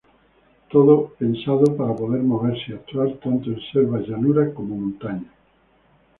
[0.71, 5.31] Todo pensado para poder moverse y actuar tanto en selvas, llanuras y montañas.